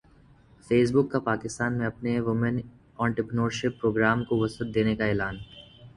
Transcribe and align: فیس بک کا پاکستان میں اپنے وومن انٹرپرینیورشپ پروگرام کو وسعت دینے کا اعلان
فیس 0.67 0.91
بک 0.93 1.11
کا 1.11 1.19
پاکستان 1.25 1.77
میں 1.77 1.85
اپنے 1.87 2.19
وومن 2.19 2.59
انٹرپرینیورشپ 2.99 3.79
پروگرام 3.81 4.23
کو 4.23 4.39
وسعت 4.39 4.73
دینے 4.75 4.95
کا 4.95 5.05
اعلان 5.05 5.35